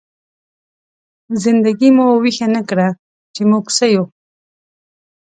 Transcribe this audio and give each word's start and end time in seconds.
زنده 1.43 1.71
ګي 1.79 1.89
مو 1.95 2.05
ويښه 2.21 2.47
نه 2.55 2.61
کړه، 2.69 2.87
چې 3.35 3.41
موږ 3.49 3.65
څه 3.77 3.85
يو؟! 3.93 4.03